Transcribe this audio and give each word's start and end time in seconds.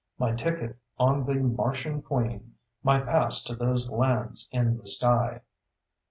My 0.17 0.31
ticket 0.31 0.77
on 0.97 1.25
the 1.27 1.35
Martian 1.35 2.01
Queen. 2.01 2.55
My 2.81 3.01
pass 3.01 3.43
to 3.43 3.55
those 3.55 3.87
lands 3.87 4.49
in 4.51 4.79
the 4.79 4.87
sky. 4.87 5.41